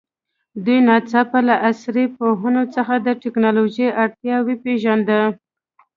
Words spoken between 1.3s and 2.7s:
له عصري پوهنو